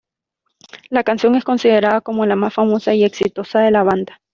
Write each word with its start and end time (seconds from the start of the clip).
La 0.89 1.03
canción 1.03 1.35
es 1.35 1.43
considerada 1.43 2.01
como 2.01 2.25
la 2.25 2.35
más 2.35 2.55
famosa 2.55 2.95
y 2.95 3.03
exitosa 3.03 3.59
de 3.59 3.69
la 3.69 3.83
banda. 3.83 4.19